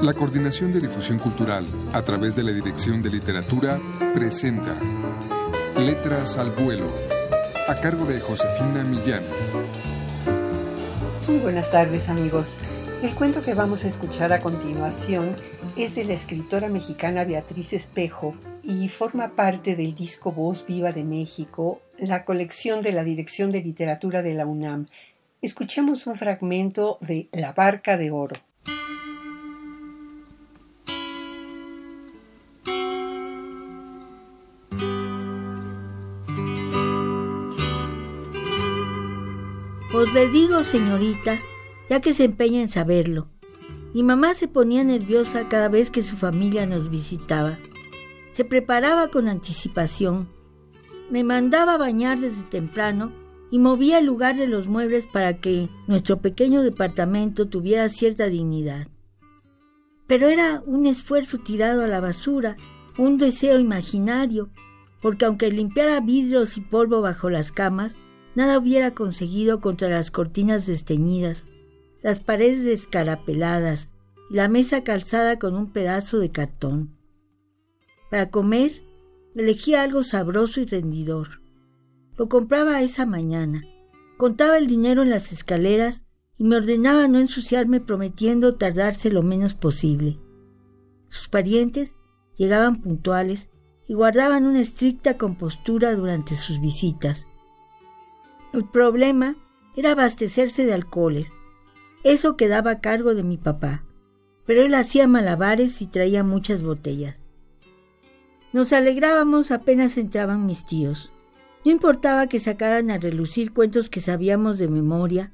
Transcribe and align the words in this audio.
La 0.00 0.14
Coordinación 0.14 0.70
de 0.70 0.80
Difusión 0.80 1.18
Cultural, 1.18 1.66
a 1.92 2.02
través 2.02 2.36
de 2.36 2.44
la 2.44 2.52
Dirección 2.52 3.02
de 3.02 3.10
Literatura, 3.10 3.80
presenta 4.14 4.76
Letras 5.76 6.38
al 6.38 6.52
Vuelo, 6.52 6.86
a 7.66 7.74
cargo 7.74 8.04
de 8.04 8.20
Josefina 8.20 8.84
Millán. 8.84 9.24
Muy 11.26 11.38
buenas 11.38 11.72
tardes 11.72 12.08
amigos. 12.08 12.58
El 13.02 13.12
cuento 13.12 13.42
que 13.42 13.54
vamos 13.54 13.84
a 13.84 13.88
escuchar 13.88 14.32
a 14.32 14.38
continuación 14.38 15.34
es 15.76 15.96
de 15.96 16.04
la 16.04 16.14
escritora 16.14 16.68
mexicana 16.68 17.24
Beatriz 17.24 17.72
Espejo 17.72 18.36
y 18.62 18.88
forma 18.88 19.30
parte 19.30 19.74
del 19.74 19.96
disco 19.96 20.30
Voz 20.30 20.64
Viva 20.64 20.92
de 20.92 21.02
México, 21.02 21.80
la 21.98 22.24
colección 22.24 22.82
de 22.82 22.92
la 22.92 23.02
Dirección 23.02 23.50
de 23.50 23.64
Literatura 23.64 24.22
de 24.22 24.34
la 24.34 24.46
UNAM. 24.46 24.86
Escuchemos 25.42 26.06
un 26.06 26.14
fragmento 26.14 26.98
de 27.00 27.28
La 27.32 27.52
Barca 27.52 27.96
de 27.96 28.12
Oro. 28.12 28.36
Os 39.92 40.12
le 40.12 40.28
digo, 40.28 40.64
señorita, 40.64 41.38
ya 41.88 42.00
que 42.00 42.12
se 42.12 42.24
empeña 42.24 42.60
en 42.60 42.68
saberlo. 42.68 43.28
Mi 43.94 44.02
mamá 44.02 44.34
se 44.34 44.46
ponía 44.46 44.84
nerviosa 44.84 45.48
cada 45.48 45.68
vez 45.68 45.90
que 45.90 46.02
su 46.02 46.16
familia 46.16 46.66
nos 46.66 46.90
visitaba. 46.90 47.58
Se 48.32 48.44
preparaba 48.44 49.08
con 49.08 49.28
anticipación. 49.28 50.28
Me 51.10 51.24
mandaba 51.24 51.74
a 51.74 51.78
bañar 51.78 52.20
desde 52.20 52.42
temprano 52.42 53.12
y 53.50 53.58
movía 53.58 53.98
el 53.98 54.04
lugar 54.04 54.36
de 54.36 54.46
los 54.46 54.66
muebles 54.66 55.06
para 55.06 55.38
que 55.38 55.70
nuestro 55.86 56.20
pequeño 56.20 56.62
departamento 56.62 57.48
tuviera 57.48 57.88
cierta 57.88 58.26
dignidad. 58.26 58.88
Pero 60.06 60.28
era 60.28 60.62
un 60.66 60.86
esfuerzo 60.86 61.38
tirado 61.38 61.82
a 61.82 61.88
la 61.88 62.00
basura, 62.00 62.58
un 62.98 63.16
deseo 63.16 63.58
imaginario, 63.58 64.50
porque 65.00 65.24
aunque 65.24 65.50
limpiara 65.50 66.00
vidrios 66.00 66.58
y 66.58 66.60
polvo 66.60 67.00
bajo 67.00 67.30
las 67.30 67.52
camas, 67.52 67.96
nada 68.38 68.56
hubiera 68.56 68.92
conseguido 68.92 69.60
contra 69.60 69.88
las 69.88 70.12
cortinas 70.12 70.64
desteñidas, 70.64 71.42
las 72.02 72.20
paredes 72.20 72.62
descarapeladas 72.62 73.94
y 74.30 74.34
la 74.34 74.46
mesa 74.46 74.84
calzada 74.84 75.40
con 75.40 75.56
un 75.56 75.72
pedazo 75.72 76.20
de 76.20 76.30
cartón. 76.30 76.96
Para 78.12 78.30
comer, 78.30 78.80
elegía 79.34 79.82
algo 79.82 80.04
sabroso 80.04 80.60
y 80.60 80.66
rendidor. 80.66 81.40
Lo 82.16 82.28
compraba 82.28 82.80
esa 82.80 83.06
mañana, 83.06 83.64
contaba 84.18 84.56
el 84.56 84.68
dinero 84.68 85.02
en 85.02 85.10
las 85.10 85.32
escaleras 85.32 86.04
y 86.36 86.44
me 86.44 86.58
ordenaba 86.58 87.08
no 87.08 87.18
ensuciarme 87.18 87.80
prometiendo 87.80 88.54
tardarse 88.54 89.10
lo 89.10 89.24
menos 89.24 89.54
posible. 89.54 90.20
Sus 91.08 91.28
parientes 91.28 91.90
llegaban 92.36 92.82
puntuales 92.82 93.50
y 93.88 93.94
guardaban 93.94 94.46
una 94.46 94.60
estricta 94.60 95.18
compostura 95.18 95.92
durante 95.96 96.36
sus 96.36 96.60
visitas. 96.60 97.28
El 98.52 98.64
problema 98.64 99.36
era 99.76 99.92
abastecerse 99.92 100.64
de 100.64 100.72
alcoholes. 100.72 101.32
Eso 102.02 102.36
quedaba 102.36 102.70
a 102.72 102.80
cargo 102.80 103.14
de 103.14 103.22
mi 103.22 103.36
papá, 103.36 103.84
pero 104.46 104.62
él 104.62 104.74
hacía 104.74 105.06
malabares 105.06 105.82
y 105.82 105.86
traía 105.86 106.24
muchas 106.24 106.62
botellas. 106.62 107.22
Nos 108.52 108.72
alegrábamos 108.72 109.50
apenas 109.50 109.98
entraban 109.98 110.46
mis 110.46 110.64
tíos. 110.64 111.12
No 111.64 111.72
importaba 111.72 112.28
que 112.28 112.40
sacaran 112.40 112.90
a 112.90 112.98
relucir 112.98 113.52
cuentos 113.52 113.90
que 113.90 114.00
sabíamos 114.00 114.58
de 114.58 114.68
memoria, 114.68 115.32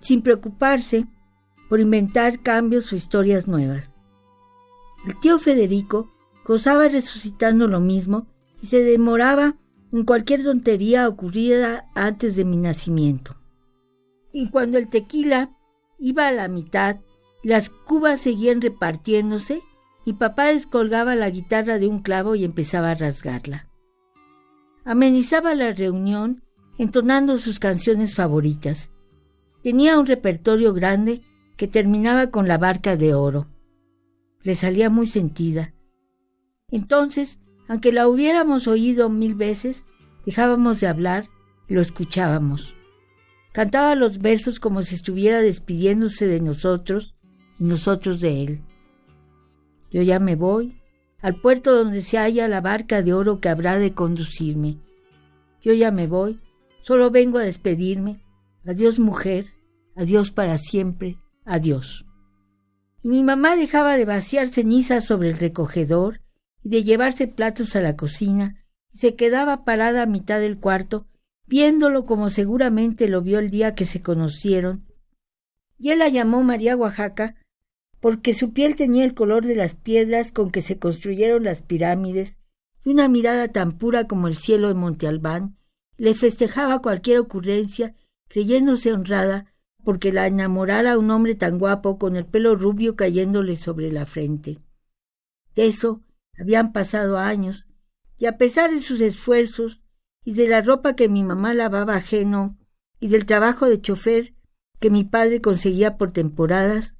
sin 0.00 0.22
preocuparse 0.22 1.06
por 1.68 1.78
inventar 1.78 2.42
cambios 2.42 2.92
o 2.92 2.96
historias 2.96 3.46
nuevas. 3.46 4.00
El 5.06 5.18
tío 5.20 5.38
Federico 5.38 6.10
gozaba 6.44 6.88
resucitando 6.88 7.68
lo 7.68 7.78
mismo 7.78 8.26
y 8.60 8.66
se 8.66 8.82
demoraba 8.82 9.54
cualquier 10.04 10.42
tontería 10.42 11.08
ocurrida 11.08 11.86
antes 11.94 12.36
de 12.36 12.44
mi 12.44 12.56
nacimiento. 12.56 13.36
Y 14.32 14.50
cuando 14.50 14.78
el 14.78 14.88
tequila 14.88 15.56
iba 15.98 16.28
a 16.28 16.32
la 16.32 16.48
mitad 16.48 16.96
y 17.42 17.48
las 17.48 17.70
cubas 17.70 18.20
seguían 18.20 18.60
repartiéndose, 18.60 19.62
mi 20.04 20.12
papá 20.12 20.46
descolgaba 20.46 21.14
la 21.14 21.30
guitarra 21.30 21.78
de 21.78 21.88
un 21.88 22.00
clavo 22.00 22.34
y 22.34 22.44
empezaba 22.44 22.90
a 22.90 22.94
rasgarla. 22.94 23.68
Amenizaba 24.84 25.54
la 25.54 25.72
reunión 25.72 26.42
entonando 26.78 27.38
sus 27.38 27.58
canciones 27.58 28.14
favoritas. 28.14 28.90
Tenía 29.62 29.98
un 29.98 30.06
repertorio 30.06 30.72
grande 30.72 31.22
que 31.56 31.66
terminaba 31.66 32.30
con 32.30 32.46
la 32.46 32.56
barca 32.56 32.96
de 32.96 33.14
oro. 33.14 33.48
Le 34.42 34.54
salía 34.54 34.88
muy 34.88 35.06
sentida. 35.06 35.74
Entonces 36.70 37.40
aunque 37.68 37.92
la 37.92 38.08
hubiéramos 38.08 38.66
oído 38.66 39.10
mil 39.10 39.34
veces, 39.34 39.84
dejábamos 40.24 40.80
de 40.80 40.86
hablar 40.86 41.28
y 41.68 41.74
lo 41.74 41.82
escuchábamos. 41.82 42.74
Cantaba 43.52 43.94
los 43.94 44.18
versos 44.18 44.58
como 44.58 44.82
si 44.82 44.94
estuviera 44.94 45.40
despidiéndose 45.40 46.26
de 46.26 46.40
nosotros 46.40 47.14
y 47.58 47.64
nosotros 47.64 48.20
de 48.20 48.42
él. 48.42 48.64
Yo 49.90 50.02
ya 50.02 50.18
me 50.18 50.34
voy 50.34 50.80
al 51.20 51.40
puerto 51.40 51.74
donde 51.74 52.02
se 52.02 52.16
halla 52.16 52.48
la 52.48 52.60
barca 52.60 53.02
de 53.02 53.12
oro 53.12 53.40
que 53.40 53.48
habrá 53.48 53.78
de 53.78 53.92
conducirme. 53.92 54.78
Yo 55.60 55.72
ya 55.74 55.90
me 55.90 56.06
voy, 56.06 56.40
solo 56.82 57.10
vengo 57.10 57.38
a 57.38 57.42
despedirme. 57.42 58.22
Adiós 58.64 58.98
mujer, 58.98 59.46
adiós 59.96 60.30
para 60.30 60.58
siempre, 60.58 61.18
adiós. 61.44 62.06
Y 63.02 63.08
mi 63.08 63.24
mamá 63.24 63.56
dejaba 63.56 63.96
de 63.96 64.04
vaciar 64.04 64.48
cenizas 64.48 65.04
sobre 65.04 65.30
el 65.30 65.38
recogedor 65.38 66.20
y 66.62 66.70
de 66.70 66.84
llevarse 66.84 67.28
platos 67.28 67.76
a 67.76 67.80
la 67.80 67.96
cocina, 67.96 68.64
y 68.92 68.98
se 68.98 69.14
quedaba 69.14 69.64
parada 69.64 70.02
a 70.02 70.06
mitad 70.06 70.40
del 70.40 70.58
cuarto, 70.58 71.06
viéndolo 71.46 72.06
como 72.06 72.30
seguramente 72.30 73.08
lo 73.08 73.22
vio 73.22 73.38
el 73.38 73.50
día 73.50 73.74
que 73.74 73.86
se 73.86 74.02
conocieron. 74.02 74.86
Y 75.78 75.90
él 75.90 76.00
la 76.00 76.08
llamó 76.08 76.42
María 76.42 76.76
Oaxaca, 76.76 77.36
porque 78.00 78.34
su 78.34 78.52
piel 78.52 78.76
tenía 78.76 79.04
el 79.04 79.14
color 79.14 79.46
de 79.46 79.56
las 79.56 79.74
piedras 79.74 80.32
con 80.32 80.50
que 80.50 80.62
se 80.62 80.78
construyeron 80.78 81.44
las 81.44 81.62
pirámides, 81.62 82.38
y 82.84 82.90
una 82.90 83.08
mirada 83.08 83.48
tan 83.48 83.72
pura 83.72 84.06
como 84.06 84.28
el 84.28 84.36
cielo 84.36 84.68
de 84.68 84.74
Monte 84.74 85.06
Albán, 85.06 85.56
le 85.96 86.14
festejaba 86.14 86.80
cualquier 86.80 87.18
ocurrencia, 87.18 87.94
creyéndose 88.28 88.92
honrada 88.92 89.52
porque 89.84 90.12
la 90.12 90.26
enamorara 90.26 90.98
un 90.98 91.10
hombre 91.10 91.34
tan 91.34 91.58
guapo 91.58 91.98
con 91.98 92.16
el 92.16 92.26
pelo 92.26 92.56
rubio 92.56 92.94
cayéndole 92.94 93.56
sobre 93.56 93.90
la 93.90 94.04
frente. 94.06 94.58
eso 95.54 96.02
habían 96.38 96.72
pasado 96.72 97.18
años, 97.18 97.66
y 98.18 98.26
a 98.26 98.38
pesar 98.38 98.70
de 98.70 98.80
sus 98.80 99.00
esfuerzos 99.00 99.82
y 100.24 100.34
de 100.34 100.48
la 100.48 100.60
ropa 100.60 100.94
que 100.94 101.08
mi 101.08 101.22
mamá 101.22 101.54
lavaba 101.54 101.96
ajeno 101.96 102.58
y 103.00 103.08
del 103.08 103.26
trabajo 103.26 103.66
de 103.66 103.80
chofer 103.80 104.34
que 104.80 104.90
mi 104.90 105.04
padre 105.04 105.40
conseguía 105.40 105.96
por 105.96 106.12
temporadas, 106.12 106.96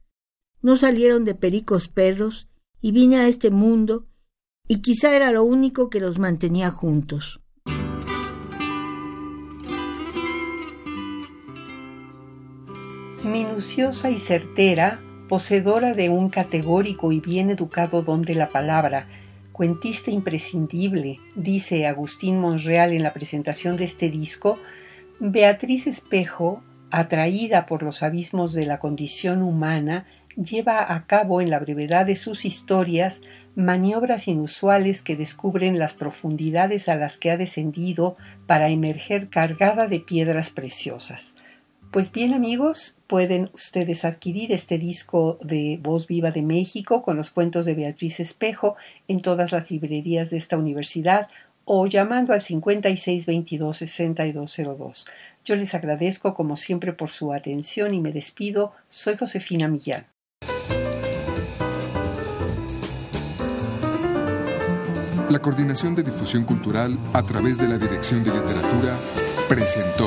no 0.62 0.76
salieron 0.76 1.24
de 1.24 1.34
pericos 1.34 1.88
perros 1.88 2.48
y 2.80 2.92
vine 2.92 3.16
a 3.16 3.28
este 3.28 3.50
mundo 3.50 4.06
y 4.66 4.82
quizá 4.82 5.14
era 5.14 5.32
lo 5.32 5.44
único 5.44 5.88
que 5.88 6.00
los 6.00 6.18
mantenía 6.18 6.70
juntos. 6.70 7.40
Minuciosa 13.24 14.10
y 14.10 14.18
certera, 14.18 15.00
poseedora 15.28 15.94
de 15.94 16.08
un 16.08 16.28
categórico 16.28 17.12
y 17.12 17.20
bien 17.20 17.50
educado 17.50 18.02
don 18.02 18.22
de 18.22 18.34
la 18.34 18.48
palabra, 18.48 19.08
cuentista 19.58 20.12
imprescindible, 20.12 21.18
dice 21.34 21.88
Agustín 21.88 22.38
Monreal 22.38 22.92
en 22.92 23.02
la 23.02 23.12
presentación 23.12 23.76
de 23.76 23.86
este 23.86 24.08
disco, 24.08 24.56
Beatriz 25.18 25.88
Espejo, 25.88 26.60
atraída 26.92 27.66
por 27.66 27.82
los 27.82 28.04
abismos 28.04 28.52
de 28.52 28.66
la 28.66 28.78
condición 28.78 29.42
humana, 29.42 30.06
lleva 30.36 30.94
a 30.94 31.06
cabo 31.06 31.40
en 31.40 31.50
la 31.50 31.58
brevedad 31.58 32.06
de 32.06 32.14
sus 32.14 32.44
historias 32.44 33.20
maniobras 33.56 34.28
inusuales 34.28 35.02
que 35.02 35.16
descubren 35.16 35.80
las 35.80 35.94
profundidades 35.94 36.88
a 36.88 36.94
las 36.94 37.18
que 37.18 37.32
ha 37.32 37.36
descendido 37.36 38.16
para 38.46 38.68
emerger 38.68 39.28
cargada 39.28 39.88
de 39.88 39.98
piedras 39.98 40.50
preciosas. 40.50 41.34
Pues 41.90 42.12
bien 42.12 42.34
amigos, 42.34 42.98
pueden 43.06 43.48
ustedes 43.54 44.04
adquirir 44.04 44.52
este 44.52 44.76
disco 44.76 45.38
de 45.40 45.80
Voz 45.82 46.06
Viva 46.06 46.30
de 46.30 46.42
México 46.42 47.02
con 47.02 47.16
los 47.16 47.30
cuentos 47.30 47.64
de 47.64 47.72
Beatriz 47.72 48.20
Espejo 48.20 48.76
en 49.08 49.22
todas 49.22 49.52
las 49.52 49.70
librerías 49.70 50.28
de 50.28 50.36
esta 50.36 50.58
universidad 50.58 51.28
o 51.64 51.86
llamando 51.86 52.34
al 52.34 52.42
5622-6202. 52.42 55.06
Yo 55.46 55.56
les 55.56 55.74
agradezco 55.74 56.34
como 56.34 56.56
siempre 56.56 56.92
por 56.92 57.08
su 57.08 57.32
atención 57.32 57.94
y 57.94 58.00
me 58.00 58.12
despido. 58.12 58.74
Soy 58.90 59.16
Josefina 59.16 59.66
Millán. 59.66 60.08
La 65.30 65.38
Coordinación 65.40 65.94
de 65.94 66.02
Difusión 66.02 66.44
Cultural 66.44 66.98
a 67.14 67.22
través 67.22 67.56
de 67.56 67.68
la 67.68 67.78
Dirección 67.78 68.22
de 68.24 68.30
Literatura 68.30 68.94
presentó 69.48 70.06